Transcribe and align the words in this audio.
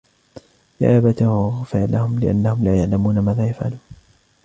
يَا 0.81 0.97
أَبَتَاهُ 0.97 1.57
اغْفِرْ 1.59 1.85
لَهُمْ 1.87 2.19
لأَنَّهُمْ 2.19 2.63
لاَ 2.63 2.75
يَعْلَمُونَ 2.75 3.19
مَاذَا 3.19 3.47
يَفْعَلُونَ 3.49 3.79